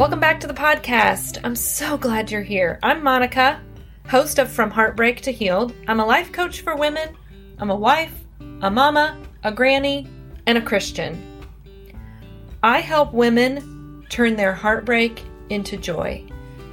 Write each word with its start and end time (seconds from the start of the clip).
Welcome 0.00 0.18
back 0.18 0.40
to 0.40 0.46
the 0.46 0.54
podcast. 0.54 1.38
I'm 1.44 1.54
so 1.54 1.98
glad 1.98 2.30
you're 2.30 2.40
here. 2.40 2.78
I'm 2.82 3.04
Monica, 3.04 3.60
host 4.08 4.38
of 4.38 4.50
From 4.50 4.70
Heartbreak 4.70 5.20
to 5.20 5.30
Healed. 5.30 5.74
I'm 5.86 6.00
a 6.00 6.06
life 6.06 6.32
coach 6.32 6.62
for 6.62 6.74
women, 6.74 7.14
I'm 7.58 7.68
a 7.68 7.76
wife, 7.76 8.14
a 8.62 8.70
mama, 8.70 9.20
a 9.44 9.52
granny, 9.52 10.08
and 10.46 10.56
a 10.56 10.62
Christian. 10.62 11.22
I 12.62 12.80
help 12.80 13.12
women 13.12 14.06
turn 14.08 14.36
their 14.36 14.54
heartbreak 14.54 15.22
into 15.50 15.76
joy. 15.76 16.24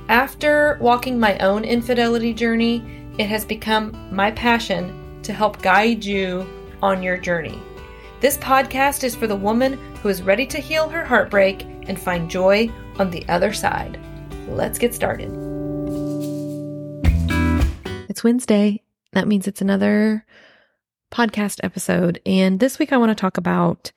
After 0.07 0.77
walking 0.79 1.19
my 1.19 1.37
own 1.39 1.65
infidelity 1.65 2.33
journey, 2.33 2.81
it 3.17 3.27
has 3.27 3.43
become 3.43 3.93
my 4.09 4.31
passion 4.31 5.19
to 5.23 5.33
help 5.33 5.61
guide 5.61 6.05
you 6.05 6.47
on 6.81 7.03
your 7.03 7.17
journey. 7.17 7.61
This 8.21 8.37
podcast 8.37 9.03
is 9.03 9.15
for 9.15 9.27
the 9.27 9.35
woman 9.35 9.73
who 9.97 10.07
is 10.07 10.21
ready 10.21 10.45
to 10.47 10.59
heal 10.59 10.87
her 10.87 11.03
heartbreak 11.03 11.67
and 11.87 11.99
find 11.99 12.29
joy 12.29 12.69
on 12.97 13.11
the 13.11 13.27
other 13.29 13.53
side. 13.53 13.99
Let's 14.47 14.77
get 14.79 14.93
started. 14.93 15.29
It's 18.09 18.23
Wednesday. 18.23 18.83
That 19.13 19.27
means 19.27 19.47
it's 19.47 19.61
another 19.61 20.25
podcast 21.11 21.59
episode. 21.63 22.21
And 22.25 22.59
this 22.59 22.79
week 22.79 22.91
I 22.91 22.97
want 22.97 23.11
to 23.11 23.15
talk 23.15 23.37
about 23.37 23.91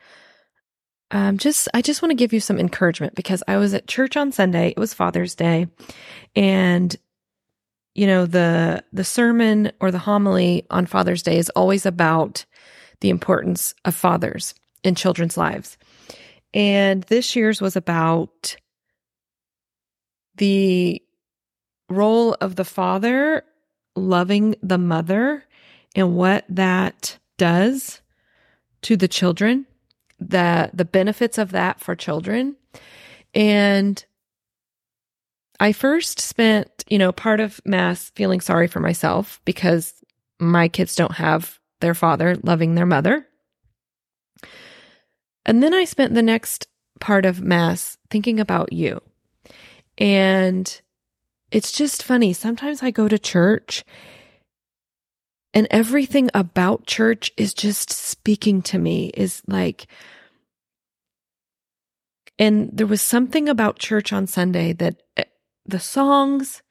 um, 1.11 1.39
just, 1.39 1.69
I 1.75 1.83
just 1.83 2.03
want 2.03 2.11
to 2.11 2.17
give 2.17 2.33
you 2.33 2.41
some 2.41 2.59
encouragement 2.59 3.15
because 3.15 3.43
I 3.49 3.57
was 3.57 3.75
at 3.75 3.89
church 3.89 4.17
on 4.17 4.31
Sunday. 4.31 4.69
It 4.69 4.79
was 4.79 4.95
Father's 4.95 5.35
Day. 5.35 5.67
And 6.37 6.97
you 7.95 8.07
know 8.07 8.27
the 8.27 8.85
the 8.93 9.05
sermon 9.05 9.73
or 9.81 9.91
the 9.91 9.99
homily 9.99 10.67
on 10.71 10.87
father's 10.87 11.23
day 11.23 11.39
is 11.39 11.51
always 11.51 11.87
about 11.87 12.45
the 13.01 13.11
importance 13.11 13.75
of 13.85 13.95
fathers 13.95 14.55
in 14.85 14.95
children's 14.95 15.37
lives 15.37 15.77
and 16.53 17.03
this 17.05 17.37
year's 17.37 17.61
was 17.61 17.77
about 17.77 18.57
the 20.37 21.03
role 21.89 22.37
of 22.41 22.57
the 22.57 22.65
father 22.65 23.45
loving 23.97 24.55
the 24.63 24.79
mother 24.79 25.45
and 25.95 26.17
what 26.17 26.45
that 26.49 27.19
does 27.37 28.01
to 28.83 28.97
the 28.97 29.09
children, 29.09 29.67
the 30.19 30.71
the 30.73 30.85
benefits 30.85 31.39
of 31.39 31.53
that 31.53 31.81
for 31.81 31.95
children. 31.95 32.57
And 33.35 34.05
I 35.59 35.73
first 35.73 36.21
spent, 36.21 36.85
you 36.89 36.99
know, 36.99 37.13
part 37.13 37.41
of 37.41 37.61
mass 37.65 38.11
feeling 38.15 38.41
sorry 38.41 38.67
for 38.67 38.81
myself 38.81 39.41
because 39.45 39.93
my 40.39 40.69
kids 40.69 40.97
don't 40.97 41.13
have 41.13 41.59
their 41.81 41.95
father 41.95 42.37
loving 42.43 42.75
their 42.75 42.87
mother. 42.87 43.27
And 45.47 45.63
then 45.63 45.75
I 45.75 45.85
spent 45.85 46.15
the 46.15 46.23
next 46.23 46.69
part 47.01 47.25
of 47.25 47.41
Mass 47.41 47.97
thinking 48.11 48.39
about 48.39 48.73
you. 48.73 49.01
And 49.99 50.81
it's 51.51 51.73
just 51.73 52.03
funny. 52.03 52.33
Sometimes 52.33 52.83
I 52.83 52.91
go 52.91 53.09
to 53.09 53.19
church 53.19 53.85
and 55.53 55.67
everything 55.71 56.31
about 56.33 56.87
church 56.87 57.33
is 57.37 57.53
just 57.55 57.91
speaking 57.91 58.63
to 58.63 58.79
me, 58.79 59.11
is 59.15 59.43
like, 59.49 59.89
and 62.39 62.71
there 62.73 62.87
was 62.87 63.03
something 63.03 63.49
about 63.49 63.79
church 63.79 64.13
on 64.13 64.27
Sunday 64.27 64.73
that 64.75 65.03
eh, 65.17 65.25
the 65.67 65.81
songs 65.81 66.63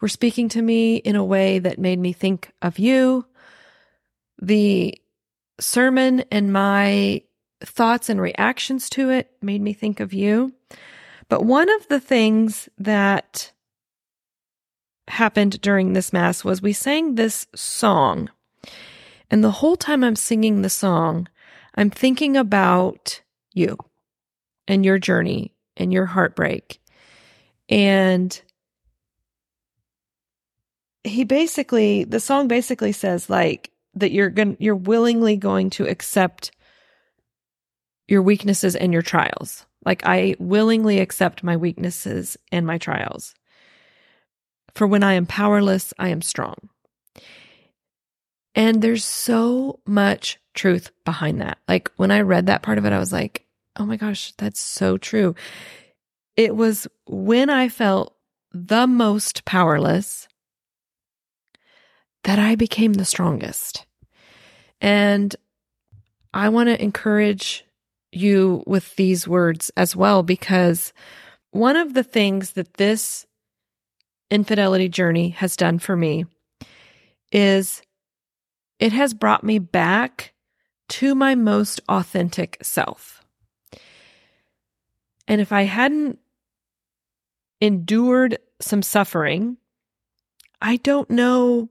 were 0.00 0.08
speaking 0.08 0.48
to 0.50 0.62
me 0.62 0.96
in 0.96 1.16
a 1.16 1.24
way 1.24 1.58
that 1.58 1.78
made 1.78 1.98
me 1.98 2.12
think 2.12 2.52
of 2.62 2.78
you. 2.78 3.26
The 4.40 5.00
sermon 5.58 6.22
and 6.30 6.52
my 6.52 7.22
thoughts 7.64 8.08
and 8.08 8.20
reactions 8.20 8.88
to 8.90 9.10
it 9.10 9.30
made 9.42 9.60
me 9.60 9.72
think 9.72 10.00
of 10.00 10.12
you. 10.12 10.52
But 11.28 11.44
one 11.44 11.68
of 11.68 11.88
the 11.88 12.00
things 12.00 12.68
that 12.78 13.52
happened 15.08 15.60
during 15.60 15.92
this 15.92 16.12
Mass 16.12 16.44
was 16.44 16.62
we 16.62 16.72
sang 16.72 17.14
this 17.14 17.46
song. 17.54 18.30
And 19.30 19.44
the 19.44 19.50
whole 19.50 19.76
time 19.76 20.04
I'm 20.04 20.16
singing 20.16 20.62
the 20.62 20.70
song, 20.70 21.28
I'm 21.74 21.90
thinking 21.90 22.36
about 22.36 23.20
you 23.52 23.76
and 24.66 24.84
your 24.84 24.98
journey 24.98 25.54
and 25.76 25.92
your 25.92 26.06
heartbreak. 26.06 26.80
And 27.68 28.40
he 31.04 31.24
basically, 31.24 32.04
the 32.04 32.20
song 32.20 32.48
basically 32.48 32.92
says 32.92 33.28
like 33.28 33.70
that 33.94 34.12
you're 34.12 34.30
going, 34.30 34.56
you're 34.60 34.74
willingly 34.74 35.36
going 35.36 35.70
to 35.70 35.86
accept 35.86 36.52
your 38.08 38.22
weaknesses 38.22 38.74
and 38.74 38.92
your 38.92 39.02
trials. 39.02 39.66
Like 39.84 40.04
I 40.04 40.34
willingly 40.38 40.98
accept 40.98 41.44
my 41.44 41.56
weaknesses 41.56 42.36
and 42.50 42.66
my 42.66 42.78
trials. 42.78 43.34
For 44.74 44.86
when 44.86 45.02
I 45.02 45.14
am 45.14 45.26
powerless, 45.26 45.94
I 45.98 46.08
am 46.08 46.22
strong. 46.22 46.56
And 48.54 48.82
there's 48.82 49.04
so 49.04 49.78
much 49.86 50.38
truth 50.54 50.90
behind 51.04 51.40
that. 51.40 51.58
Like 51.68 51.92
when 51.96 52.10
I 52.10 52.22
read 52.22 52.46
that 52.46 52.62
part 52.62 52.78
of 52.78 52.84
it, 52.84 52.92
I 52.92 52.98
was 52.98 53.12
like, 53.12 53.46
oh 53.76 53.86
my 53.86 53.96
gosh, 53.96 54.32
that's 54.36 54.60
so 54.60 54.96
true. 54.96 55.34
It 56.36 56.56
was 56.56 56.88
when 57.06 57.50
I 57.50 57.68
felt 57.68 58.14
the 58.52 58.86
most 58.86 59.44
powerless 59.44 60.26
that 62.24 62.38
I 62.38 62.56
became 62.56 62.94
the 62.94 63.04
strongest. 63.04 63.86
And 64.80 65.34
I 66.32 66.48
want 66.48 66.68
to 66.68 66.82
encourage 66.82 67.64
you 68.12 68.62
with 68.66 68.96
these 68.96 69.28
words 69.28 69.70
as 69.76 69.94
well, 69.94 70.22
because 70.22 70.92
one 71.50 71.76
of 71.76 71.94
the 71.94 72.04
things 72.04 72.52
that 72.52 72.74
this 72.74 73.26
infidelity 74.30 74.88
journey 74.88 75.30
has 75.30 75.56
done 75.56 75.78
for 75.78 75.96
me 75.96 76.26
is 77.32 77.82
it 78.78 78.92
has 78.92 79.14
brought 79.14 79.44
me 79.44 79.58
back 79.58 80.32
to 80.88 81.14
my 81.14 81.34
most 81.34 81.80
authentic 81.88 82.58
self. 82.62 83.24
And 85.26 85.40
if 85.40 85.52
I 85.52 85.62
hadn't 85.62 86.18
endured 87.60 88.38
some 88.60 88.82
suffering, 88.82 89.58
I 90.60 90.76
don't 90.76 91.10
know 91.10 91.68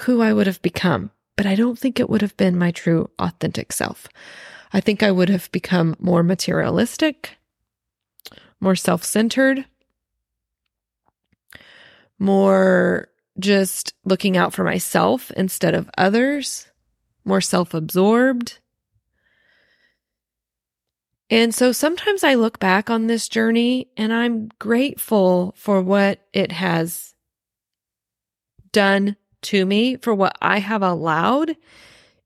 who 0.00 0.20
I 0.20 0.32
would 0.32 0.46
have 0.46 0.62
become, 0.62 1.10
but 1.40 1.46
I 1.46 1.54
don't 1.54 1.78
think 1.78 1.98
it 1.98 2.10
would 2.10 2.20
have 2.20 2.36
been 2.36 2.58
my 2.58 2.70
true 2.70 3.08
authentic 3.18 3.72
self. 3.72 4.06
I 4.74 4.80
think 4.80 5.02
I 5.02 5.10
would 5.10 5.30
have 5.30 5.50
become 5.52 5.96
more 5.98 6.22
materialistic, 6.22 7.38
more 8.60 8.76
self 8.76 9.04
centered, 9.04 9.64
more 12.18 13.08
just 13.38 13.94
looking 14.04 14.36
out 14.36 14.52
for 14.52 14.64
myself 14.64 15.30
instead 15.30 15.74
of 15.74 15.88
others, 15.96 16.68
more 17.24 17.40
self 17.40 17.72
absorbed. 17.72 18.58
And 21.30 21.54
so 21.54 21.72
sometimes 21.72 22.22
I 22.22 22.34
look 22.34 22.58
back 22.58 22.90
on 22.90 23.06
this 23.06 23.30
journey 23.30 23.88
and 23.96 24.12
I'm 24.12 24.50
grateful 24.58 25.54
for 25.56 25.80
what 25.80 26.20
it 26.34 26.52
has 26.52 27.14
done 28.72 29.16
to 29.42 29.64
me, 29.64 29.96
for 29.96 30.14
what 30.14 30.36
I 30.40 30.58
have 30.58 30.82
allowed 30.82 31.56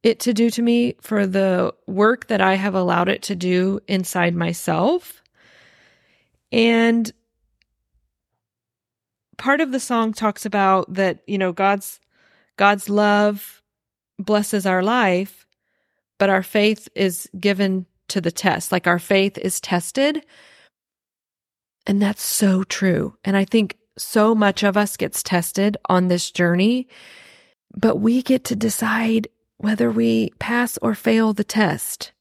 it 0.03 0.21
to 0.21 0.35
do 0.35 0.51
to 0.51 0.63
me 0.63 0.97
for 1.01 1.27
the 1.27 1.75
work 1.87 2.27
that 2.27 2.41
I 2.41 2.55
have 2.55 2.75
allowed 2.75 3.09
it 3.09 3.23
to 3.23 3.35
do 3.35 3.81
inside 3.89 4.35
myself. 4.35 5.23
And 6.53 7.11
part 9.39 9.61
of 9.61 9.73
the 9.73 9.81
song 9.81 10.13
talks 10.13 10.45
about 10.45 10.93
that, 10.93 11.21
you 11.27 11.39
know, 11.39 11.53
God's 11.53 12.01
God's 12.57 12.89
love 12.89 13.63
blesses 14.19 14.67
our 14.67 14.83
life, 14.83 15.47
but 16.19 16.31
our 16.31 16.43
faith 16.43 16.89
is 16.95 17.29
given 17.41 17.87
to 18.09 18.21
the 18.21 18.31
test. 18.31 18.71
Like 18.71 18.87
our 18.87 18.99
faith 18.99 19.39
is 19.39 19.61
tested. 19.61 20.25
And 21.87 22.01
that's 22.01 22.23
so 22.23 22.63
true. 22.65 23.17
And 23.25 23.37
I 23.37 23.45
think 23.45 23.77
so 23.97 24.35
much 24.35 24.63
of 24.63 24.77
us 24.77 24.97
gets 24.97 25.23
tested 25.23 25.77
on 25.89 26.09
this 26.09 26.31
journey, 26.31 26.89
but 27.77 27.97
we 27.97 28.23
get 28.23 28.45
to 28.45 28.57
decide 28.57 29.29
whether 29.59 29.91
we 29.91 30.31
pass 30.39 30.79
or 30.83 30.95
fail 30.95 31.33
the 31.33 31.45
test. 31.45 32.13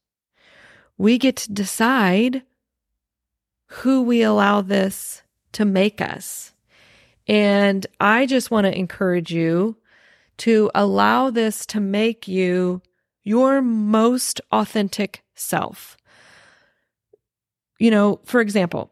We 0.96 1.18
get 1.18 1.36
to 1.36 1.52
decide 1.52 2.42
who 3.66 4.02
we 4.02 4.22
allow 4.22 4.60
this 4.60 5.22
to 5.52 5.64
make 5.64 6.00
us. 6.00 6.52
And 7.26 7.86
I 8.00 8.26
just 8.26 8.50
want 8.50 8.66
to 8.66 8.78
encourage 8.78 9.32
you 9.32 9.76
to 10.38 10.70
allow 10.74 11.30
this 11.30 11.64
to 11.66 11.80
make 11.80 12.28
you 12.28 12.82
your 13.22 13.62
most 13.62 14.40
authentic 14.52 15.22
self. 15.34 15.96
You 17.78 17.90
know, 17.90 18.20
for 18.24 18.40
example, 18.40 18.90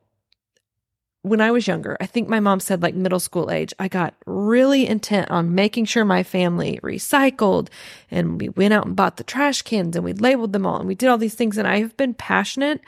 when 1.22 1.40
I 1.40 1.52
was 1.52 1.68
younger, 1.68 1.96
I 2.00 2.06
think 2.06 2.28
my 2.28 2.40
mom 2.40 2.58
said 2.58 2.82
like 2.82 2.96
middle 2.96 3.20
school 3.20 3.50
age, 3.50 3.72
I 3.78 3.86
got 3.86 4.14
really 4.26 4.86
intent 4.88 5.30
on 5.30 5.54
making 5.54 5.84
sure 5.84 6.04
my 6.04 6.24
family 6.24 6.80
recycled 6.82 7.68
and 8.10 8.40
we 8.40 8.48
went 8.48 8.74
out 8.74 8.86
and 8.86 8.96
bought 8.96 9.16
the 9.16 9.24
trash 9.24 9.62
cans 9.62 9.94
and 9.94 10.04
we 10.04 10.12
labeled 10.12 10.52
them 10.52 10.66
all 10.66 10.78
and 10.78 10.88
we 10.88 10.96
did 10.96 11.08
all 11.08 11.18
these 11.18 11.36
things. 11.36 11.58
And 11.58 11.68
I 11.68 11.78
have 11.78 11.96
been 11.96 12.14
passionate 12.14 12.80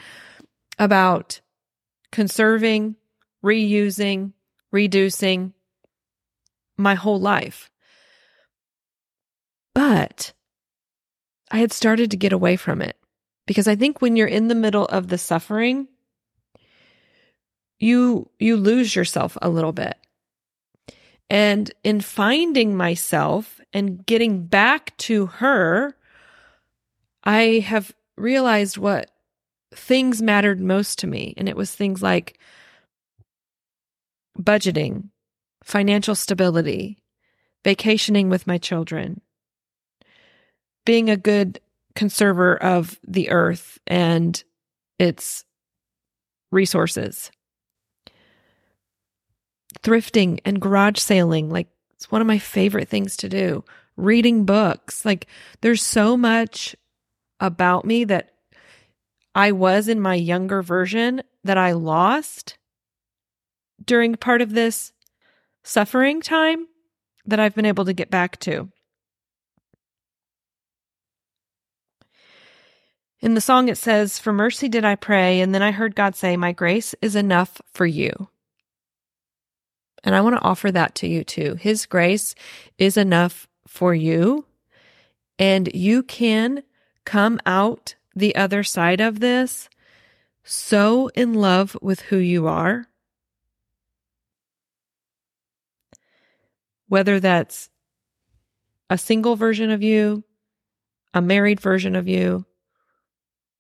about 0.81 1.41
conserving, 2.11 2.97
reusing, 3.45 4.33
reducing 4.73 5.53
my 6.77 6.97
whole 6.97 7.21
life. 7.21 7.71
But 9.75 10.33
I 11.53 11.59
had 11.59 11.73
started 11.73 12.11
to 12.11 12.17
get 12.17 12.33
away 12.33 12.57
from 12.57 12.83
it 12.83 12.97
because 13.47 13.69
I 13.69 13.77
think 13.77 14.03
when 14.03 14.17
you're 14.17 14.27
in 14.27 14.49
the 14.49 14.55
middle 14.57 14.87
of 14.87 15.07
the 15.07 15.19
suffering, 15.19 15.87
you 17.79 18.31
you 18.39 18.57
lose 18.57 18.95
yourself 18.95 19.37
a 19.43 19.49
little 19.49 19.73
bit. 19.73 19.97
And 21.31 21.73
in 21.83 22.01
finding 22.01 22.77
myself 22.77 23.61
and 23.73 24.05
getting 24.07 24.47
back 24.47 24.97
to 24.99 25.27
her, 25.27 25.97
I 27.25 27.65
have 27.67 27.95
realized 28.17 28.79
what 28.79 29.11
things 29.75 30.23
mattered 30.23 30.61
most 30.61 30.99
to 31.01 31.07
me. 31.07 31.35
And 31.37 31.49
it 31.49 31.57
was 31.57 31.75
things 31.75 32.03
like 32.03 32.39
budgeting, 34.39 35.09
financial 35.63 36.15
stability, 36.15 36.99
vacationing 37.65 38.29
with 38.29 38.47
my 38.47 38.59
children, 38.59 39.21
being 40.85 41.09
a 41.09 41.17
good 41.17 41.61
conserver 41.97 42.59
of 42.59 42.99
the 43.07 43.31
earth 43.31 43.79
and 43.87 44.43
its 44.99 45.45
resources. 46.53 47.31
Thrifting 49.83 50.41
and 50.45 50.61
garage 50.61 50.99
sailing, 50.99 51.51
like 51.51 51.69
it's 51.95 52.11
one 52.11 52.21
of 52.21 52.27
my 52.27 52.39
favorite 52.39 52.89
things 52.89 53.17
to 53.19 53.29
do. 53.29 53.65
Reading 53.97 54.45
books. 54.45 55.05
Like 55.05 55.27
there's 55.61 55.83
so 55.83 56.17
much 56.17 56.75
about 57.41 57.85
me 57.85 58.05
that 58.05 58.31
I 59.35 59.53
was 59.53 59.89
in 59.89 60.01
my 60.01 60.15
younger 60.15 60.63
version 60.63 61.23
that 61.43 61.59
I 61.59 61.73
lost 61.73 62.57
during 63.85 64.15
part 64.15 64.41
of 64.41 64.53
this 64.53 64.93
suffering 65.63 66.21
time 66.21 66.67
that 67.27 67.41
I've 67.41 67.55
been 67.55 67.67
able 67.67 67.85
to 67.87 67.93
get 67.93 68.11
back 68.11 68.39
to. 68.41 68.71
In 73.21 73.33
the 73.33 73.41
song, 73.41 73.69
it 73.69 73.79
says, 73.79 74.19
For 74.19 74.35
mercy 74.35 74.69
did 74.69 74.85
I 74.85 74.97
pray, 74.97 75.41
and 75.41 75.55
then 75.55 75.63
I 75.63 75.71
heard 75.71 75.97
God 75.97 76.15
say, 76.15 76.37
My 76.37 76.53
grace 76.53 76.95
is 77.01 77.17
enough 77.17 77.63
for 77.73 77.87
you. 77.87 78.29
And 80.05 80.15
I 80.15 80.21
want 80.21 80.37
to 80.37 80.43
offer 80.43 80.71
that 80.71 80.95
to 80.97 81.09
you 81.09 81.25
too. 81.25 81.55
His 81.55 81.87
grace 81.87 82.35
is 82.79 82.97
enough 82.97 83.49
for 83.67 83.95
you, 83.95 84.45
and 85.39 85.69
you 85.75 86.03
can 86.03 86.63
come 87.05 87.41
out 87.47 87.95
the 88.15 88.37
other 88.37 88.63
side 88.63 89.01
of 89.01 89.21
this 89.21 89.69
so 90.45 91.09
in 91.09 91.35
love 91.35 91.77
with 91.81 92.01
who 92.01 92.19
you 92.19 92.47
are. 92.47 92.87
Whether 96.87 97.19
that's 97.19 97.71
a 98.91 98.99
single 98.99 99.37
version 99.37 99.71
of 99.71 99.83
you, 99.83 100.23
a 101.15 101.23
married 101.23 101.61
version 101.61 101.97
of 101.97 102.07
you, 102.07 102.45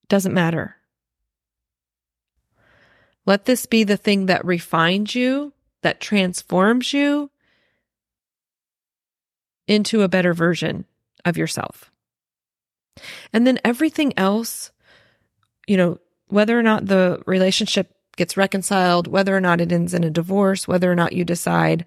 doesn't 0.08 0.34
matter. 0.34 0.76
Let 3.24 3.46
this 3.46 3.64
be 3.64 3.84
the 3.84 3.96
thing 3.96 4.26
that 4.26 4.44
refines 4.44 5.14
you, 5.14 5.54
that 5.84 6.00
transforms 6.00 6.92
you 6.92 7.30
into 9.68 10.02
a 10.02 10.08
better 10.08 10.34
version 10.34 10.84
of 11.24 11.36
yourself. 11.36 11.90
And 13.32 13.46
then 13.46 13.58
everything 13.64 14.12
else, 14.16 14.72
you 15.66 15.76
know, 15.76 15.98
whether 16.28 16.58
or 16.58 16.62
not 16.62 16.86
the 16.86 17.22
relationship 17.26 17.94
gets 18.16 18.36
reconciled, 18.36 19.06
whether 19.06 19.36
or 19.36 19.40
not 19.40 19.60
it 19.60 19.72
ends 19.72 19.94
in 19.94 20.04
a 20.04 20.10
divorce, 20.10 20.66
whether 20.66 20.90
or 20.90 20.94
not 20.94 21.12
you 21.12 21.24
decide, 21.24 21.84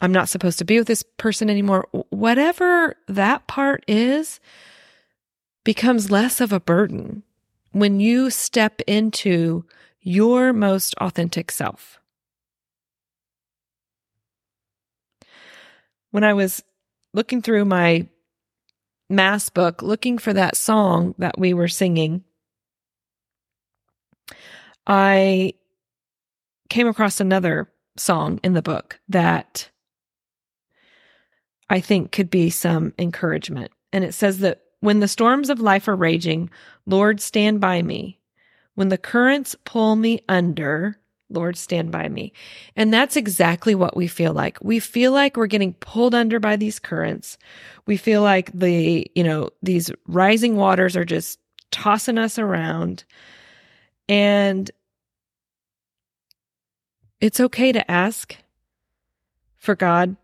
I'm 0.00 0.12
not 0.12 0.28
supposed 0.28 0.58
to 0.58 0.64
be 0.64 0.78
with 0.78 0.88
this 0.88 1.04
person 1.18 1.50
anymore, 1.50 1.88
whatever 2.08 2.96
that 3.06 3.46
part 3.46 3.84
is, 3.86 4.40
becomes 5.62 6.10
less 6.10 6.40
of 6.40 6.52
a 6.52 6.60
burden 6.60 7.22
when 7.72 8.00
you 8.00 8.30
step 8.30 8.80
into 8.86 9.64
your 10.00 10.52
most 10.54 10.94
authentic 10.96 11.50
self. 11.50 11.99
When 16.10 16.24
I 16.24 16.34
was 16.34 16.62
looking 17.14 17.42
through 17.42 17.64
my 17.64 18.08
mass 19.08 19.48
book, 19.48 19.82
looking 19.82 20.18
for 20.18 20.32
that 20.32 20.56
song 20.56 21.14
that 21.18 21.38
we 21.38 21.54
were 21.54 21.68
singing, 21.68 22.24
I 24.86 25.54
came 26.68 26.86
across 26.86 27.20
another 27.20 27.70
song 27.96 28.40
in 28.42 28.54
the 28.54 28.62
book 28.62 29.00
that 29.08 29.68
I 31.68 31.80
think 31.80 32.12
could 32.12 32.30
be 32.30 32.50
some 32.50 32.94
encouragement. 32.98 33.70
And 33.92 34.04
it 34.04 34.14
says 34.14 34.38
that 34.38 34.62
when 34.80 35.00
the 35.00 35.08
storms 35.08 35.50
of 35.50 35.60
life 35.60 35.86
are 35.88 35.96
raging, 35.96 36.50
Lord, 36.86 37.20
stand 37.20 37.60
by 37.60 37.82
me. 37.82 38.18
When 38.74 38.88
the 38.88 38.98
currents 38.98 39.56
pull 39.64 39.94
me 39.96 40.20
under, 40.28 40.96
Lord, 41.30 41.56
stand 41.56 41.90
by 41.90 42.08
me. 42.08 42.32
And 42.76 42.92
that's 42.92 43.16
exactly 43.16 43.74
what 43.74 43.96
we 43.96 44.06
feel 44.06 44.32
like. 44.32 44.58
We 44.62 44.80
feel 44.80 45.12
like 45.12 45.36
we're 45.36 45.46
getting 45.46 45.74
pulled 45.74 46.14
under 46.14 46.40
by 46.40 46.56
these 46.56 46.78
currents. 46.78 47.38
We 47.86 47.96
feel 47.96 48.22
like 48.22 48.50
the, 48.52 49.10
you 49.14 49.24
know, 49.24 49.50
these 49.62 49.90
rising 50.06 50.56
waters 50.56 50.96
are 50.96 51.04
just 51.04 51.38
tossing 51.70 52.18
us 52.18 52.38
around. 52.38 53.04
And 54.08 54.70
it's 57.20 57.40
okay 57.40 57.72
to 57.72 57.90
ask 57.90 58.36
for 59.56 59.74
God 59.74 60.16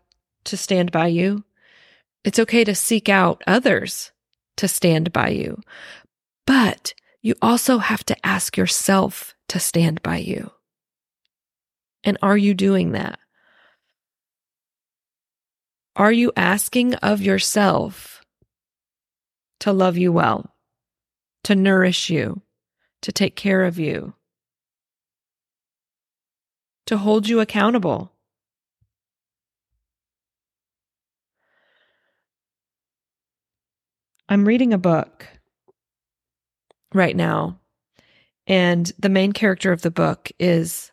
to 0.45 0.57
stand 0.57 0.91
by 0.91 1.07
you. 1.07 1.43
It's 2.23 2.39
okay 2.39 2.63
to 2.63 2.75
seek 2.75 3.07
out 3.07 3.43
others 3.47 4.11
to 4.57 4.67
stand 4.67 5.13
by 5.13 5.29
you. 5.29 5.61
But 6.45 6.93
you 7.21 7.35
also 7.41 7.77
have 7.77 8.03
to 8.05 8.25
ask 8.25 8.57
yourself 8.57 9.35
to 9.49 9.59
stand 9.59 10.01
by 10.01 10.17
you. 10.17 10.51
And 12.03 12.17
are 12.21 12.37
you 12.37 12.53
doing 12.53 12.91
that? 12.91 13.19
Are 15.95 16.11
you 16.11 16.31
asking 16.37 16.93
of 16.95 17.21
yourself 17.21 18.21
to 19.61 19.73
love 19.73 19.97
you 19.97 20.11
well, 20.11 20.53
to 21.43 21.55
nourish 21.55 22.09
you, 22.09 22.41
to 23.01 23.11
take 23.11 23.35
care 23.35 23.63
of 23.63 23.79
you, 23.79 24.13
to 26.85 26.97
hold 26.97 27.27
you 27.27 27.39
accountable? 27.39 28.11
I'm 34.29 34.45
reading 34.45 34.73
a 34.73 34.77
book 34.77 35.25
right 36.93 37.15
now, 37.15 37.59
and 38.45 38.91
the 38.99 39.09
main 39.09 39.31
character 39.31 39.71
of 39.71 39.81
the 39.81 39.89
book 39.89 40.29
is 40.37 40.91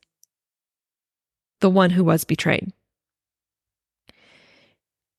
the 1.64 1.70
one 1.70 1.88
who 1.88 2.04
was 2.04 2.24
betrayed. 2.24 2.74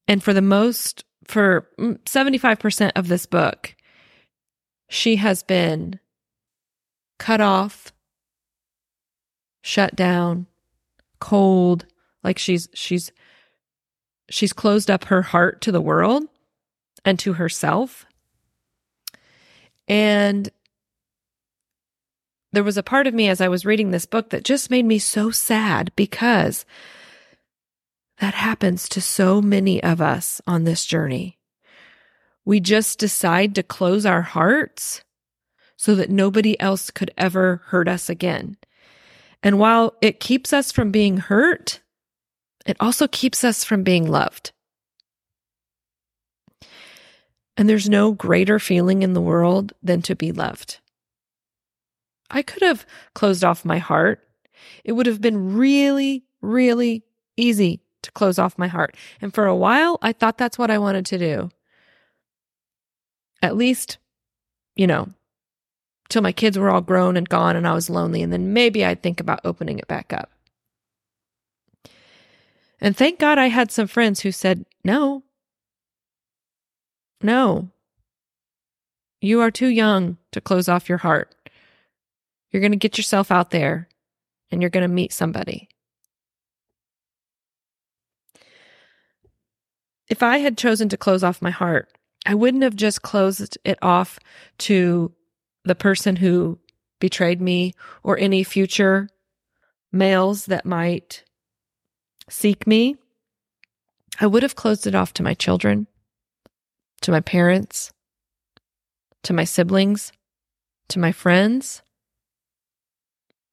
And 0.07 0.23
for 0.23 0.31
the 0.31 0.43
most, 0.43 1.03
for 1.23 1.67
mm, 1.79 1.97
75% 2.03 2.91
of 2.95 3.07
this 3.07 3.25
book, 3.25 3.75
she 4.87 5.15
has 5.15 5.41
been 5.41 5.99
cut 7.17 7.41
off, 7.41 7.91
shut 9.63 9.95
down, 9.95 10.45
cold, 11.19 11.87
like 12.23 12.37
she's, 12.37 12.69
she's, 12.75 13.11
she's 14.29 14.53
closed 14.53 14.91
up 14.91 15.05
her 15.05 15.23
heart 15.23 15.61
to 15.61 15.71
the 15.71 15.81
world 15.81 16.25
and 17.03 17.17
to 17.17 17.33
herself. 17.33 18.05
And 19.87 20.47
there 22.55 22.63
was 22.63 22.77
a 22.77 22.83
part 22.83 23.05
of 23.05 23.13
me 23.13 23.27
as 23.27 23.41
I 23.41 23.49
was 23.49 23.65
reading 23.65 23.91
this 23.91 24.05
book 24.05 24.29
that 24.29 24.45
just 24.45 24.71
made 24.71 24.85
me 24.85 24.97
so 24.97 25.29
sad 25.29 25.91
because 25.95 26.65
that 28.19 28.33
happens 28.33 28.87
to 28.89 29.01
so 29.01 29.41
many 29.41 29.83
of 29.83 30.01
us 30.01 30.41
on 30.47 30.63
this 30.63 30.85
journey. 30.85 31.37
We 32.45 32.61
just 32.61 32.97
decide 32.97 33.55
to 33.55 33.63
close 33.63 34.05
our 34.05 34.21
hearts 34.21 35.03
so 35.75 35.95
that 35.95 36.09
nobody 36.09 36.57
else 36.59 36.91
could 36.91 37.11
ever 37.17 37.61
hurt 37.65 37.89
us 37.89 38.09
again. 38.09 38.55
And 39.43 39.59
while 39.59 39.95
it 40.01 40.21
keeps 40.21 40.53
us 40.53 40.71
from 40.71 40.91
being 40.91 41.17
hurt, 41.17 41.81
it 42.65 42.77
also 42.79 43.07
keeps 43.07 43.43
us 43.43 43.65
from 43.65 43.83
being 43.83 44.09
loved. 44.09 44.53
And 47.57 47.67
there's 47.67 47.89
no 47.89 48.13
greater 48.13 48.59
feeling 48.59 49.03
in 49.03 49.13
the 49.13 49.21
world 49.21 49.73
than 49.83 50.01
to 50.03 50.15
be 50.15 50.31
loved. 50.31 50.79
I 52.29 52.41
could 52.41 52.63
have 52.63 52.85
closed 53.13 53.43
off 53.43 53.65
my 53.65 53.77
heart. 53.77 54.27
It 54.83 54.93
would 54.93 55.05
have 55.05 55.21
been 55.21 55.55
really, 55.55 56.23
really 56.41 57.03
easy 57.37 57.81
to 58.01 58.11
close 58.11 58.39
off 58.39 58.57
my 58.57 58.67
heart. 58.67 58.95
And 59.21 59.33
for 59.33 59.45
a 59.45 59.55
while, 59.55 59.97
I 60.01 60.13
thought 60.13 60.37
that's 60.37 60.57
what 60.57 60.71
I 60.71 60.77
wanted 60.77 61.05
to 61.07 61.17
do. 61.17 61.49
At 63.41 63.55
least, 63.55 63.97
you 64.75 64.87
know, 64.87 65.09
till 66.09 66.21
my 66.21 66.31
kids 66.31 66.57
were 66.57 66.69
all 66.69 66.81
grown 66.81 67.17
and 67.17 67.27
gone 67.27 67.55
and 67.55 67.67
I 67.67 67.73
was 67.73 67.89
lonely. 67.89 68.21
And 68.21 68.31
then 68.31 68.53
maybe 68.53 68.85
I'd 68.85 69.03
think 69.03 69.19
about 69.19 69.41
opening 69.43 69.79
it 69.79 69.87
back 69.87 70.13
up. 70.13 70.31
And 72.79 72.95
thank 72.95 73.19
God 73.19 73.37
I 73.37 73.47
had 73.47 73.71
some 73.71 73.87
friends 73.87 74.21
who 74.21 74.31
said, 74.31 74.65
no, 74.83 75.23
no, 77.21 77.69
you 79.21 79.41
are 79.41 79.51
too 79.51 79.67
young 79.67 80.17
to 80.31 80.41
close 80.41 80.69
off 80.69 80.89
your 80.89 80.99
heart. 80.99 81.33
You're 82.55 82.61
going 82.61 82.71
to 82.71 82.77
get 82.77 82.97
yourself 82.97 83.31
out 83.31 83.51
there 83.51 83.89
and 84.49 84.61
you're 84.61 84.69
going 84.69 84.87
to 84.87 84.87
meet 84.87 85.11
somebody. 85.11 85.67
If 90.07 90.23
I 90.23 90.37
had 90.37 90.57
chosen 90.57 90.87
to 90.87 90.95
close 90.95 91.21
off 91.21 91.41
my 91.41 91.49
heart, 91.49 91.89
I 92.25 92.33
wouldn't 92.33 92.63
have 92.63 92.77
just 92.77 93.01
closed 93.01 93.57
it 93.65 93.77
off 93.81 94.19
to 94.59 95.11
the 95.65 95.75
person 95.75 96.15
who 96.15 96.57
betrayed 97.01 97.41
me 97.41 97.73
or 98.03 98.17
any 98.17 98.41
future 98.45 99.09
males 99.91 100.45
that 100.45 100.65
might 100.65 101.25
seek 102.29 102.65
me. 102.65 102.95
I 104.21 104.27
would 104.27 104.43
have 104.43 104.55
closed 104.55 104.87
it 104.87 104.95
off 104.95 105.11
to 105.15 105.23
my 105.23 105.33
children, 105.33 105.87
to 107.01 107.11
my 107.11 107.19
parents, 107.19 107.91
to 109.23 109.33
my 109.33 109.43
siblings, 109.43 110.13
to 110.87 110.99
my 110.99 111.11
friends, 111.11 111.81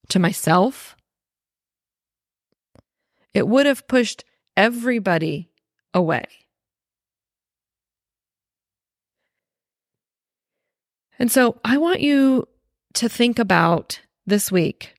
to 0.09 0.19
myself. 0.19 0.95
It 3.33 3.47
would 3.47 3.65
have 3.65 3.87
pushed 3.87 4.23
everybody 4.55 5.49
away. 5.93 6.25
And 11.17 11.31
so 11.31 11.59
I 11.63 11.77
want 11.77 12.01
you 12.01 12.47
to 12.93 13.09
think 13.09 13.39
about 13.39 14.01
this 14.25 14.51
week 14.51 14.95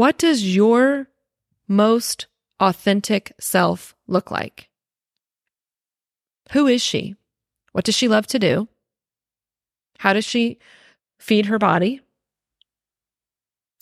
what 0.00 0.16
does 0.16 0.56
your 0.56 1.08
most 1.68 2.26
authentic 2.58 3.34
self 3.38 3.94
look 4.06 4.30
like? 4.30 4.70
Who 6.52 6.66
is 6.66 6.82
she? 6.82 7.16
What 7.72 7.84
does 7.84 7.94
she 7.94 8.08
love 8.08 8.26
to 8.28 8.38
do? 8.38 8.68
How 9.98 10.14
does 10.14 10.24
she 10.24 10.58
feed 11.18 11.46
her 11.46 11.58
body? 11.58 12.00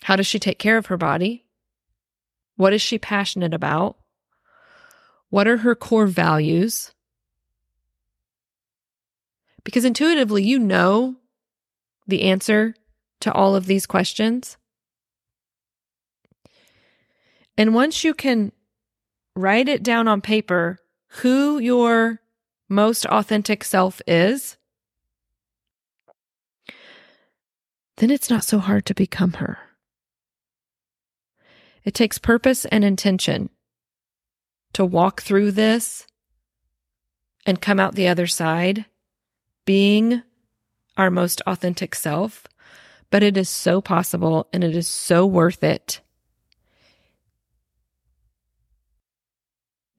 How 0.03 0.17
does 0.17 0.27
she 0.27 0.39
take 0.39 0.59
care 0.59 0.79
of 0.79 0.87
her 0.87 0.97
body? 0.97 1.45
What 2.57 2.73
is 2.73 2.83
she 2.83 2.99
passionate 2.99 3.55
about? 3.55 3.97
What 5.31 5.47
are 5.47 5.59
her 5.59 5.75
core 5.75 6.07
values? 6.07 6.93
Because 9.65 9.85
intuitively, 9.85 10.43
you 10.43 10.59
know 10.59 11.17
the 12.07 12.23
answer 12.23 12.75
to 13.21 13.33
all 13.33 13.55
of 13.55 13.67
these 13.67 13.87
questions. 13.87 14.57
And 17.57 17.75
once 17.75 18.05
you 18.05 18.15
can 18.15 18.53
write 19.37 19.69
it 19.69 19.83
down 19.83 20.09
on 20.09 20.21
paper, 20.21 20.79
who 21.23 21.59
your 21.59 22.21
most 22.69 23.05
authentic 23.07 23.65
self 23.65 24.01
is, 24.07 24.57
then 27.97 28.11
it's 28.11 28.31
not 28.31 28.45
so 28.45 28.59
hard 28.59 28.87
to 28.87 28.95
become 28.95 29.35
her. 29.35 29.59
It 31.85 31.95
takes 31.95 32.19
purpose 32.19 32.65
and 32.67 32.85
intention 32.85 33.51
to 34.73 34.85
walk 34.85 35.23
through 35.23 35.53
this 35.53 36.07
and 37.47 37.61
come 37.61 37.81
out 37.81 37.95
the 37.95 38.09
other 38.09 38.27
side 38.27 38.85
being 39.65 40.23
our 40.97 41.11
most 41.11 41.41
authentic 41.47 41.95
self, 41.95 42.47
but 43.11 43.23
it 43.23 43.37
is 43.37 43.49
so 43.49 43.81
possible 43.81 44.49
and 44.53 44.65
it 44.65 44.77
is 44.77 44.89
so 44.89 45.25
worth 45.27 45.63
it. 45.63 46.01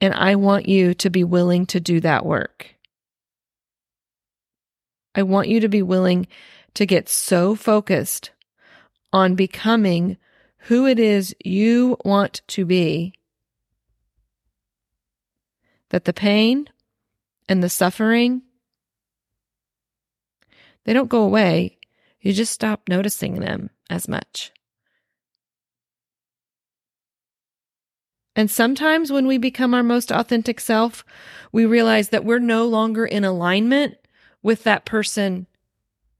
And 0.00 0.14
I 0.14 0.36
want 0.36 0.68
you 0.68 0.94
to 0.94 1.10
be 1.10 1.24
willing 1.24 1.66
to 1.66 1.80
do 1.80 2.00
that 2.00 2.24
work. 2.24 2.74
I 5.14 5.22
want 5.22 5.48
you 5.48 5.60
to 5.60 5.68
be 5.68 5.82
willing 5.82 6.26
to 6.74 6.86
get 6.86 7.08
so 7.08 7.54
focused 7.54 8.30
on 9.12 9.34
becoming 9.34 10.16
who 10.64 10.86
it 10.86 10.98
is 10.98 11.34
you 11.44 11.96
want 12.04 12.42
to 12.48 12.64
be 12.64 13.14
that 15.90 16.04
the 16.04 16.12
pain 16.12 16.68
and 17.48 17.62
the 17.62 17.68
suffering 17.68 18.42
they 20.84 20.92
don't 20.92 21.08
go 21.08 21.22
away. 21.22 21.78
You 22.20 22.32
just 22.32 22.52
stop 22.52 22.88
noticing 22.88 23.40
them 23.40 23.70
as 23.88 24.08
much. 24.08 24.52
And 28.36 28.50
sometimes 28.50 29.10
when 29.10 29.26
we 29.26 29.38
become 29.38 29.74
our 29.74 29.82
most 29.82 30.10
authentic 30.10 30.60
self, 30.60 31.04
we 31.52 31.66
realize 31.66 32.10
that 32.10 32.24
we're 32.24 32.38
no 32.38 32.66
longer 32.66 33.04
in 33.04 33.24
alignment 33.24 33.96
with 34.42 34.64
that 34.64 34.84
person 34.84 35.46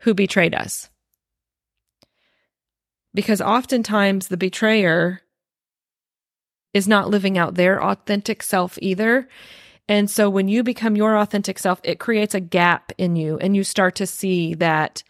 who 0.00 0.12
betrayed 0.12 0.54
us. 0.54 0.89
Because 3.12 3.40
oftentimes 3.40 4.28
the 4.28 4.36
betrayer 4.36 5.22
is 6.72 6.86
not 6.86 7.10
living 7.10 7.36
out 7.36 7.54
their 7.54 7.82
authentic 7.82 8.42
self 8.42 8.78
either. 8.80 9.28
And 9.88 10.08
so 10.08 10.30
when 10.30 10.46
you 10.46 10.62
become 10.62 10.94
your 10.96 11.18
authentic 11.18 11.58
self, 11.58 11.80
it 11.82 11.98
creates 11.98 12.34
a 12.34 12.40
gap 12.40 12.92
in 12.96 13.16
you 13.16 13.38
and 13.38 13.56
you 13.56 13.64
start 13.64 13.96
to 13.96 14.06
see 14.06 14.54
that 14.54 15.02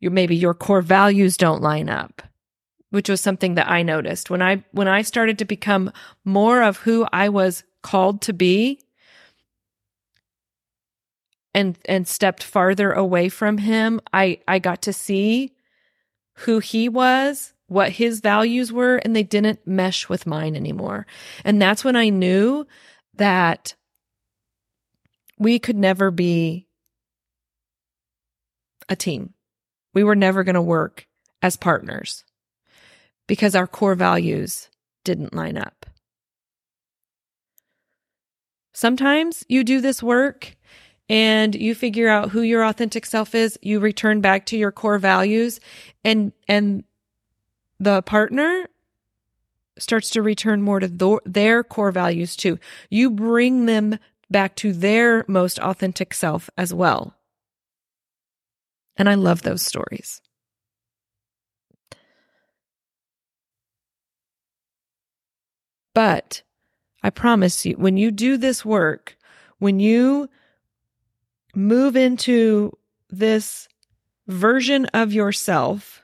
maybe 0.00 0.36
your 0.36 0.54
core 0.54 0.82
values 0.82 1.36
don't 1.36 1.62
line 1.62 1.88
up, 1.88 2.22
which 2.90 3.08
was 3.08 3.20
something 3.20 3.56
that 3.56 3.68
I 3.68 3.82
noticed 3.82 4.30
when 4.30 4.40
I 4.40 4.64
when 4.72 4.88
I 4.88 5.02
started 5.02 5.38
to 5.38 5.44
become 5.44 5.92
more 6.24 6.62
of 6.62 6.78
who 6.78 7.06
I 7.12 7.28
was 7.28 7.64
called 7.82 8.22
to 8.22 8.32
be 8.32 8.80
and 11.54 11.78
and 11.86 12.06
stepped 12.06 12.42
farther 12.42 12.92
away 12.92 13.28
from 13.28 13.58
him, 13.58 14.00
I 14.12 14.38
I 14.46 14.58
got 14.58 14.82
to 14.82 14.92
see 14.92 15.55
who 16.40 16.58
he 16.58 16.88
was, 16.88 17.52
what 17.66 17.92
his 17.92 18.20
values 18.20 18.72
were, 18.72 18.96
and 18.96 19.14
they 19.14 19.22
didn't 19.22 19.66
mesh 19.66 20.08
with 20.08 20.26
mine 20.26 20.54
anymore. 20.54 21.06
And 21.44 21.60
that's 21.60 21.84
when 21.84 21.96
I 21.96 22.10
knew 22.10 22.66
that 23.14 23.74
we 25.38 25.58
could 25.58 25.76
never 25.76 26.10
be 26.10 26.66
a 28.88 28.96
team. 28.96 29.34
We 29.94 30.04
were 30.04 30.14
never 30.16 30.44
going 30.44 30.54
to 30.54 30.62
work 30.62 31.06
as 31.42 31.56
partners 31.56 32.24
because 33.26 33.54
our 33.54 33.66
core 33.66 33.94
values 33.94 34.68
didn't 35.04 35.34
line 35.34 35.56
up. 35.56 35.86
Sometimes 38.72 39.42
you 39.48 39.64
do 39.64 39.80
this 39.80 40.02
work 40.02 40.54
and 41.08 41.54
you 41.54 41.74
figure 41.74 42.08
out 42.08 42.30
who 42.30 42.42
your 42.42 42.64
authentic 42.64 43.06
self 43.06 43.34
is, 43.34 43.58
you 43.62 43.78
return 43.80 44.20
back 44.20 44.46
to 44.46 44.56
your 44.56 44.72
core 44.72 44.98
values 44.98 45.60
and 46.04 46.32
and 46.48 46.84
the 47.78 48.02
partner 48.02 48.66
starts 49.78 50.10
to 50.10 50.22
return 50.22 50.62
more 50.62 50.80
to 50.80 50.88
th- 50.88 51.20
their 51.24 51.62
core 51.62 51.92
values 51.92 52.34
too. 52.34 52.58
You 52.88 53.10
bring 53.10 53.66
them 53.66 53.98
back 54.30 54.56
to 54.56 54.72
their 54.72 55.24
most 55.28 55.58
authentic 55.58 56.14
self 56.14 56.48
as 56.56 56.72
well. 56.72 57.14
And 58.96 59.08
I 59.08 59.14
love 59.14 59.42
those 59.42 59.62
stories. 59.62 60.22
But 65.94 66.42
I 67.02 67.10
promise 67.10 67.64
you, 67.64 67.74
when 67.74 67.96
you 67.96 68.10
do 68.10 68.36
this 68.36 68.64
work, 68.64 69.16
when 69.58 69.80
you 69.80 70.28
move 71.56 71.96
into 71.96 72.76
this 73.10 73.66
version 74.28 74.86
of 74.86 75.12
yourself 75.12 76.02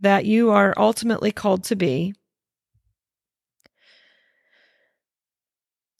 that 0.00 0.24
you 0.26 0.50
are 0.50 0.74
ultimately 0.76 1.32
called 1.32 1.64
to 1.64 1.76
be, 1.76 2.14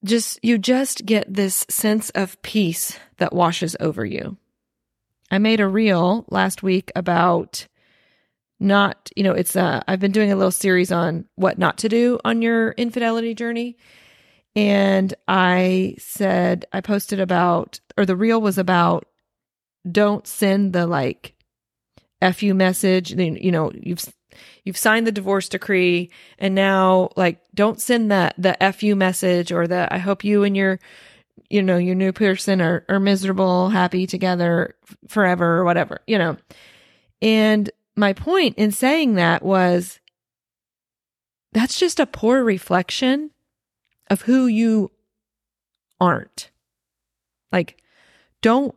just 0.05 0.39
you 0.43 0.59
just 0.59 1.07
get 1.07 1.33
this 1.33 1.65
sense 1.71 2.11
of 2.11 2.41
peace 2.43 2.99
that 3.19 3.33
washes 3.33 3.77
over 3.81 4.05
you. 4.05 4.37
I 5.31 5.39
made 5.39 5.61
a 5.61 5.67
reel 5.67 6.25
last 6.29 6.63
week 6.63 6.93
about 6.95 7.67
not, 8.61 9.11
you 9.17 9.23
know, 9.23 9.33
it's 9.33 9.57
uh 9.57 9.83
I've 9.87 10.01
been 10.01 10.13
doing 10.13 10.33
a 10.33 10.37
little 10.37 10.51
series 10.51 10.93
on 10.93 11.27
what 11.37 11.59
not 11.59 11.79
to 11.79 11.89
do 11.89 12.19
on 12.25 12.43
your 12.43 12.73
infidelity 12.73 13.35
journey. 13.35 13.77
And 14.57 15.15
I 15.29 15.97
said 15.99 16.65
I 16.73 16.81
posted 16.81 17.21
about 17.21 17.79
or 17.97 18.05
the 18.07 18.17
reel 18.17 18.41
was 18.41 18.59
about 18.59 19.07
don't 19.91 20.27
send 20.27 20.73
the 20.73 20.87
like 20.87 21.35
fu 22.35 22.55
message, 22.55 23.13
you 23.13 23.53
know, 23.53 23.71
you've 23.75 24.05
you've 24.65 24.77
signed 24.77 25.07
the 25.07 25.13
divorce 25.13 25.49
decree 25.49 26.11
and 26.39 26.55
now 26.55 27.11
like 27.17 27.41
don't 27.55 27.81
send 27.81 28.11
that 28.11 28.35
the 28.37 28.57
fu 28.77 28.97
message 28.97 29.53
or 29.53 29.67
the 29.67 29.93
i 29.95 29.97
hope 29.97 30.25
you 30.25 30.43
and 30.43 30.55
your 30.57 30.79
you 31.51 31.63
know, 31.63 31.77
your 31.77 31.95
new 31.95 32.13
person 32.13 32.61
are, 32.61 32.85
are 32.89 33.01
miserable, 33.01 33.69
happy 33.69 34.07
together 34.07 34.75
forever 35.09 35.59
or 35.59 35.65
whatever, 35.65 36.01
you 36.07 36.19
know. 36.19 36.37
And 37.23 37.71
my 37.97 38.13
point 38.13 38.57
in 38.57 38.73
saying 38.73 39.15
that 39.15 39.43
was 39.43 40.01
that's 41.53 41.79
just 41.79 42.01
a 42.01 42.07
poor 42.07 42.45
reflection 42.45 43.31
of 44.09 44.23
who 44.23 44.47
you 44.47 44.91
aren't. 46.01 46.51
Like, 47.53 47.83
don't 48.43 48.75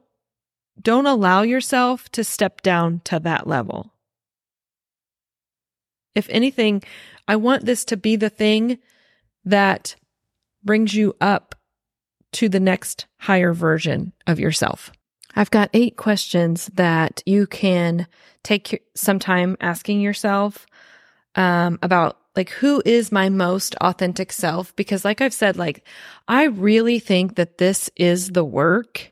don't 0.82 1.08
allow 1.08 1.42
yourself 1.42 2.10
to 2.10 2.24
step 2.24 2.62
down 2.62 3.02
to 3.04 3.20
that 3.20 3.48
level. 3.48 3.94
If 6.16 6.28
anything, 6.30 6.84
I 7.28 7.36
want 7.36 7.66
this 7.66 7.84
to 7.86 7.98
be 7.98 8.16
the 8.16 8.30
thing 8.30 8.80
that 9.44 9.96
brings 10.64 10.94
you 10.94 11.16
up 11.20 11.56
to 12.34 12.48
the 12.48 12.60
next 12.60 13.08
higher 13.18 13.54
version 13.54 14.14
of 14.26 14.40
yourself. 14.40 14.92
I've 15.36 15.52
got 15.52 15.70
eight 15.74 15.98
questions 15.98 16.68
that 16.74 17.22
you 17.26 17.46
can 17.48 18.08
take 18.44 18.84
some 18.96 19.20
time 19.20 19.58
asking 19.62 20.02
yourself 20.02 20.66
um, 21.36 21.80
about 21.82 22.18
like 22.40 22.52
who 22.52 22.82
is 22.86 23.12
my 23.12 23.28
most 23.28 23.76
authentic 23.82 24.32
self 24.32 24.74
because 24.78 25.04
like 25.04 25.20
I've 25.20 25.34
said 25.34 25.58
like 25.58 25.86
I 26.26 26.46
really 26.46 26.98
think 26.98 27.36
that 27.36 27.58
this 27.58 27.90
is 27.98 28.30
the 28.30 28.46
work 28.46 29.12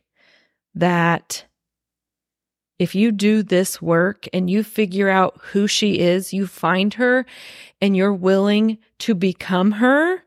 that 0.76 1.44
if 2.80 2.96
you 2.96 3.12
do 3.12 3.44
this 3.44 3.82
work 3.82 4.28
and 4.32 4.50
you 4.50 4.64
figure 4.64 5.10
out 5.10 5.42
who 5.52 5.68
she 5.68 6.00
is, 6.00 6.32
you 6.32 6.48
find 6.48 6.94
her 6.94 7.26
and 7.82 7.98
you're 7.98 8.14
willing 8.14 8.78
to 9.00 9.14
become 9.14 9.74
her, 9.74 10.24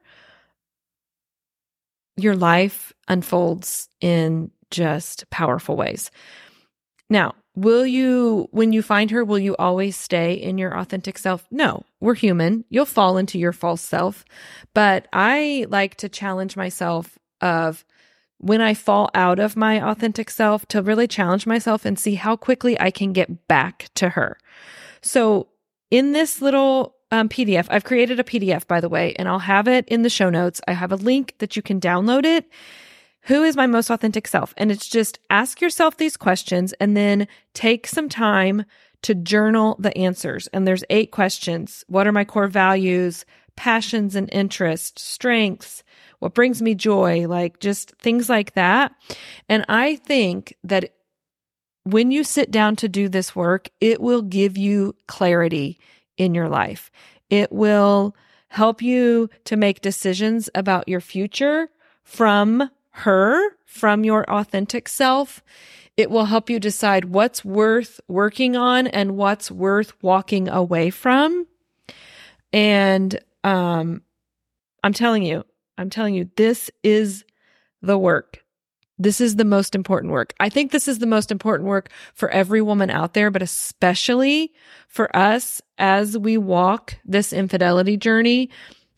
your 2.19 2.37
life 2.37 2.93
unfolds 3.09 3.89
in 4.03 4.51
just 4.71 5.31
powerful 5.31 5.75
ways. 5.75 6.11
Now, 7.11 7.35
will 7.57 7.85
you, 7.85 8.49
when 8.53 8.73
you 8.73 8.81
find 8.81 9.11
her, 9.11 9.25
will 9.25 9.39
you 9.39 9.57
always 9.59 9.97
stay 9.97 10.33
in 10.33 10.57
your 10.57 10.79
authentic 10.79 11.19
self? 11.19 11.45
No, 11.51 11.83
we're 12.01 12.15
human. 12.15 12.65
You'll 12.71 12.87
fall 12.87 13.19
into 13.19 13.39
your 13.39 13.53
false 13.53 13.83
self. 13.83 14.25
But 14.73 15.09
I 15.13 15.67
like 15.69 15.97
to 15.97 16.09
challenge 16.09 16.57
myself 16.57 17.19
of 17.41 17.85
when 18.39 18.61
I 18.61 18.73
fall 18.73 19.11
out 19.13 19.39
of 19.39 19.57
my 19.57 19.85
authentic 19.85 20.31
self 20.31 20.65
to 20.67 20.81
really 20.81 21.07
challenge 21.07 21.47
myself 21.47 21.85
and 21.85 21.99
see 21.99 22.15
how 22.15 22.37
quickly 22.37 22.81
I 22.81 22.91
can 22.91 23.13
get 23.13 23.49
back 23.49 23.91
to 23.97 24.11
her. 24.11 24.39
So 25.03 25.49
in 25.91 26.13
this 26.13 26.41
little 26.41 26.95
um, 27.11 27.29
PDF, 27.29 27.67
I've 27.69 27.85
created 27.85 28.21
a 28.21 28.25
PDF, 28.25 28.67
by 28.67 28.81
the 28.81 28.89
way, 28.89 29.15
and 29.17 29.29
I'll 29.29 29.41
have 29.41 29.67
it 29.69 29.87
in 29.89 30.03
the 30.03 30.09
show 30.09 30.31
notes. 30.31 30.61
I 30.69 30.73
have 30.73 30.93
a 30.93 30.97
link 30.97 31.35
that 31.39 31.57
you 31.57 31.63
can 31.63 31.81
download 31.81 32.25
it. 32.25 32.47
Who 33.25 33.43
is 33.43 33.57
my 33.57 33.67
most 33.67 33.91
authentic 33.91 34.27
self? 34.27 34.55
And 34.57 34.73
it's 34.73 34.89
just 34.89 35.19
ask 35.29 35.61
yourself 35.61 35.97
these 35.97 36.17
questions 36.17 36.73
and 36.75 36.97
then 36.97 37.29
take 37.55 37.87
some 37.87 38.09
time 38.09 38.65
to 39.03 39.15
journal 39.15 39.77
the 39.79 39.97
answers. 39.97 40.47
And 40.49 40.67
there's 40.67 40.85
eight 40.91 41.11
questions. 41.11 41.85
What 41.89 42.07
are 42.07 42.13
my 42.13 42.25
core 42.25 42.49
values, 42.49 43.25
passions 43.57 44.15
and 44.15 44.29
interests, 44.33 45.03
strengths, 45.03 45.83
what 46.19 46.35
brings 46.35 46.63
me 46.63 46.75
joy, 46.75 47.27
like 47.27 47.61
just 47.61 47.93
things 47.99 48.29
like 48.29 48.55
that. 48.55 48.93
And 49.49 49.65
I 49.69 49.97
think 49.97 50.55
that 50.65 50.95
when 51.85 52.11
you 52.11 52.25
sit 52.25 52.51
down 52.51 52.77
to 52.77 52.89
do 52.89 53.09
this 53.09 53.35
work, 53.35 53.69
it 53.81 54.01
will 54.01 54.23
give 54.23 54.57
you 54.57 54.95
clarity 55.09 55.79
in 56.17 56.35
your 56.35 56.49
life. 56.49 56.91
It 57.31 57.51
will 57.51 58.15
help 58.49 58.83
you 58.83 59.31
to 59.45 59.57
make 59.57 59.81
decisions 59.81 60.51
about 60.55 60.89
your 60.89 61.01
future 61.01 61.69
from 62.03 62.71
her, 63.01 63.41
from 63.67 64.05
your 64.05 64.29
authentic 64.31 64.89
self. 64.89 65.43
It 65.97 66.11
will 66.11 66.25
help 66.25 66.49
you 66.49 66.59
decide 66.59 67.07
what's 67.07 67.45
worth 67.45 68.01
working 68.09 68.57
on 68.57 68.87
and 68.87 69.17
what's 69.17 69.51
worth 69.51 69.93
walking 70.03 70.49
away 70.49 70.91
from. 70.91 71.47
And 72.53 73.19
um, 73.45 74.03
I'm 74.83 74.93
telling 74.93 75.23
you, 75.23 75.45
I'm 75.77 75.91
telling 75.91 76.15
you, 76.15 76.31
this 76.37 76.71
is 76.83 77.25
the 77.83 77.99
work. 77.99 78.43
This 78.99 79.21
is 79.21 79.37
the 79.37 79.47
most 79.47 79.75
important 79.75 80.13
work. 80.13 80.35
I 80.39 80.51
think 80.51 80.73
this 80.73 80.87
is 80.87 80.99
the 80.99 81.07
most 81.07 81.31
important 81.31 81.69
work 81.69 81.89
for 82.13 82.29
every 82.29 82.61
woman 82.61 82.91
out 82.91 83.15
there, 83.15 83.31
but 83.31 83.41
especially 83.41 84.53
for 84.89 85.15
us 85.17 85.63
as 85.79 86.19
we 86.19 86.37
walk 86.37 86.97
this 87.07 87.33
infidelity 87.33 87.97
journey. 87.97 88.51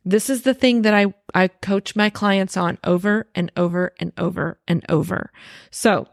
This 0.04 0.28
is 0.28 0.42
the 0.42 0.54
thing 0.54 0.82
that 0.82 0.94
I, 0.94 1.14
I 1.34 1.48
coach 1.48 1.94
my 1.94 2.10
clients 2.10 2.56
on 2.56 2.78
over 2.84 3.28
and 3.34 3.52
over 3.56 3.92
and 3.98 4.12
over 4.18 4.58
and 4.66 4.84
over. 4.88 5.30
So 5.70 6.08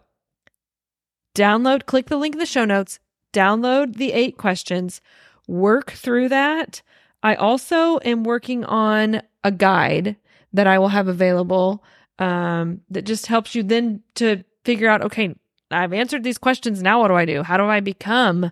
download, 1.36 1.86
click 1.86 2.08
the 2.08 2.18
link 2.18 2.36
in 2.36 2.40
the 2.40 2.46
show 2.46 2.66
notes, 2.66 3.00
download 3.34 3.96
the 3.96 4.14
eight 4.14 4.38
questions, 4.38 5.02
work 5.48 5.92
through 5.92 6.30
that. 6.30 6.82
I 7.24 7.36
also 7.36 8.00
am 8.00 8.24
working 8.24 8.64
on 8.66 9.22
a 9.44 9.52
guide 9.52 10.16
that 10.54 10.68
I 10.68 10.80
will 10.80 10.90
have 10.90 11.08
available 11.08 11.84
um, 12.20 12.82
that 12.90 13.04
just 13.04 13.28
helps 13.28 13.56
you 13.56 13.64
then 13.64 14.04
to 14.16 14.44
figure 14.66 14.90
out 14.90 15.02
okay, 15.02 15.36
I've 15.72 15.94
answered 15.94 16.24
these 16.24 16.38
questions. 16.38 16.82
Now, 16.82 17.02
what 17.02 17.10
do 17.10 17.16
I 17.16 17.26
do? 17.26 17.44
How 17.44 17.58
do 17.58 17.66
I 17.66 17.80
become 17.80 18.52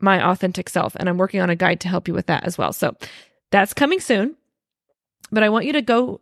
my 0.00 0.30
authentic 0.30 0.68
self? 0.68 0.96
And 0.96 1.08
I'm 1.08 1.18
working 1.18 1.40
on 1.40 1.50
a 1.50 1.56
guide 1.56 1.80
to 1.80 1.88
help 1.88 2.08
you 2.08 2.14
with 2.14 2.26
that 2.26 2.44
as 2.44 2.58
well. 2.58 2.72
So 2.72 2.96
that's 3.50 3.74
coming 3.74 4.00
soon. 4.00 4.36
But 5.32 5.42
I 5.42 5.48
want 5.48 5.64
you 5.64 5.72
to 5.72 5.82
go 5.82 6.20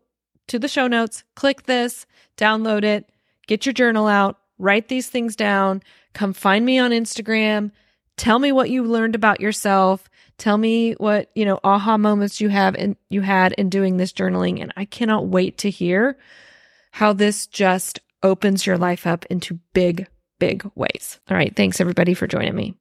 to 0.48 0.58
the 0.58 0.68
show 0.68 0.86
notes, 0.86 1.24
click 1.34 1.64
this, 1.64 2.06
download 2.38 2.84
it, 2.84 3.10
get 3.46 3.66
your 3.66 3.72
journal 3.72 4.06
out, 4.06 4.38
write 4.58 4.88
these 4.88 5.08
things 5.08 5.36
down, 5.36 5.82
come 6.14 6.32
find 6.32 6.64
me 6.64 6.78
on 6.78 6.92
Instagram, 6.92 7.72
tell 8.16 8.38
me 8.38 8.52
what 8.52 8.70
you 8.70 8.84
learned 8.84 9.14
about 9.14 9.40
yourself, 9.40 10.08
Tell 10.40 10.56
me 10.56 10.92
what, 10.94 11.30
you 11.34 11.44
know, 11.44 11.60
aha 11.62 11.98
moments 11.98 12.40
you 12.40 12.48
have 12.48 12.74
and 12.74 12.96
you 13.10 13.20
had 13.20 13.52
in 13.52 13.68
doing 13.68 13.98
this 13.98 14.10
journaling. 14.10 14.62
And 14.62 14.72
I 14.74 14.86
cannot 14.86 15.26
wait 15.26 15.58
to 15.58 15.70
hear 15.70 16.16
how 16.92 17.12
this 17.12 17.46
just 17.46 18.00
opens 18.22 18.64
your 18.64 18.78
life 18.78 19.06
up 19.06 19.26
into 19.26 19.60
big, 19.74 20.08
big 20.38 20.64
ways. 20.74 21.20
All 21.28 21.36
right. 21.36 21.54
Thanks 21.54 21.78
everybody 21.78 22.14
for 22.14 22.26
joining 22.26 22.54
me. 22.54 22.79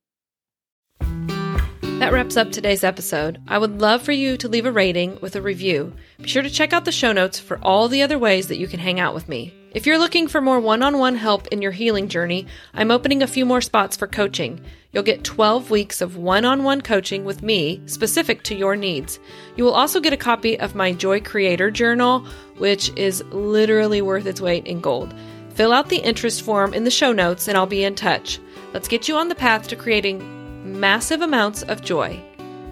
That 1.99 2.13
wraps 2.13 2.37
up 2.37 2.49
today's 2.49 2.85
episode. 2.85 3.41
I 3.45 3.57
would 3.57 3.81
love 3.81 4.03
for 4.03 4.13
you 4.13 4.37
to 4.37 4.47
leave 4.47 4.65
a 4.65 4.71
rating 4.71 5.19
with 5.19 5.35
a 5.35 5.41
review. 5.41 5.91
Be 6.17 6.29
sure 6.29 6.41
to 6.41 6.49
check 6.49 6.71
out 6.71 6.85
the 6.85 6.93
show 6.93 7.11
notes 7.11 7.39
for 7.39 7.59
all 7.61 7.89
the 7.89 8.03
other 8.03 8.17
ways 8.17 8.47
that 8.47 8.57
you 8.57 8.69
can 8.69 8.79
hang 8.79 9.01
out 9.01 9.13
with 9.13 9.27
me. 9.27 9.53
If 9.75 9.85
you're 9.85 9.99
looking 9.99 10.29
for 10.29 10.39
more 10.39 10.61
one 10.61 10.81
on 10.81 10.97
one 10.97 11.17
help 11.17 11.47
in 11.47 11.61
your 11.61 11.73
healing 11.73 12.07
journey, 12.07 12.47
I'm 12.73 12.89
opening 12.89 13.21
a 13.21 13.27
few 13.27 13.45
more 13.45 13.59
spots 13.59 13.97
for 13.97 14.07
coaching. 14.07 14.61
You'll 14.93 15.03
get 15.03 15.25
12 15.25 15.71
weeks 15.71 15.99
of 15.99 16.15
one 16.15 16.45
on 16.45 16.63
one 16.63 16.79
coaching 16.79 17.25
with 17.25 17.43
me 17.43 17.81
specific 17.85 18.43
to 18.43 18.55
your 18.55 18.77
needs. 18.77 19.19
You 19.57 19.65
will 19.65 19.75
also 19.75 19.99
get 19.99 20.13
a 20.13 20.17
copy 20.17 20.57
of 20.57 20.75
my 20.75 20.93
Joy 20.93 21.19
Creator 21.19 21.69
Journal, 21.71 22.25
which 22.59 22.93
is 22.95 23.21
literally 23.25 24.01
worth 24.01 24.25
its 24.25 24.39
weight 24.39 24.65
in 24.65 24.79
gold. 24.79 25.13
Fill 25.53 25.73
out 25.73 25.89
the 25.89 25.97
interest 25.97 26.43
form 26.43 26.73
in 26.73 26.85
the 26.85 26.91
show 26.91 27.11
notes 27.11 27.49
and 27.49 27.57
I'll 27.57 27.65
be 27.65 27.83
in 27.83 27.95
touch. 27.95 28.39
Let's 28.73 28.87
get 28.87 29.09
you 29.09 29.17
on 29.17 29.27
the 29.27 29.35
path 29.35 29.67
to 29.67 29.75
creating 29.75 30.38
massive 30.69 31.21
amounts 31.21 31.63
of 31.63 31.81
joy. 31.81 32.21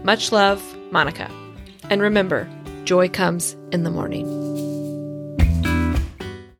Much 0.03 0.31
love, 0.31 0.62
Monica. 0.91 1.29
And 1.89 2.01
remember, 2.01 2.49
joy 2.83 3.10
comes 3.10 3.55
in 3.71 3.83
the 3.83 3.91
morning. 3.91 4.66